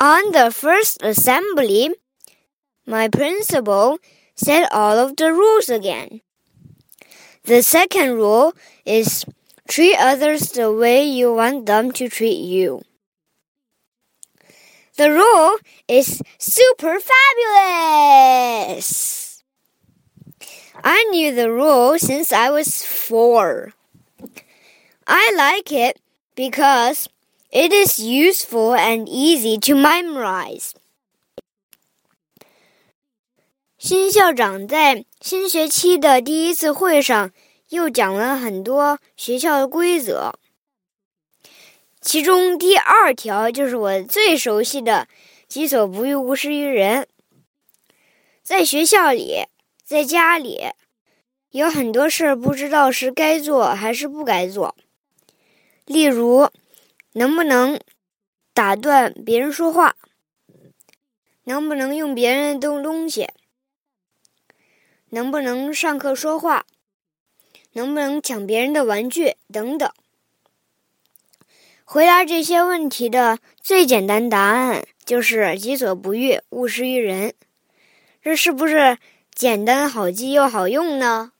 [0.00, 1.90] On the first assembly,
[2.86, 3.98] my principal
[4.34, 6.22] said all of the rules again.
[7.44, 8.54] The second rule
[8.86, 9.26] is
[9.68, 12.80] treat others the way you want them to treat you.
[14.96, 18.80] The rule is super fabulous.
[20.82, 23.74] I knew the rule since I was four.
[25.06, 26.00] I like it
[26.34, 27.06] because
[27.50, 30.70] it is useful and easy to memorize.
[33.78, 37.32] 新校长在新学期的第一次会上
[37.70, 40.34] 又讲了很多学校的规则，
[42.00, 45.08] 其中第二条就是我最熟悉的
[45.48, 47.08] “己所不欲，勿施于人”。
[48.44, 49.46] 在学校里，
[49.84, 50.60] 在家里，
[51.50, 54.74] 有很多事儿不知道是该做还是不该做，
[55.86, 56.48] 例如，
[57.12, 57.80] 能不能
[58.54, 59.96] 打断别人说话，
[61.44, 63.28] 能不能用别人的东东西。
[65.10, 66.66] 能不能上课说话？
[67.72, 69.36] 能不能抢别人的玩具？
[69.52, 69.90] 等等。
[71.84, 77.34] 回答这些问题的最简单答案就是“己所不欲，勿施于人”。
[78.22, 78.98] 这是不是
[79.34, 81.32] 简单好记又好用呢？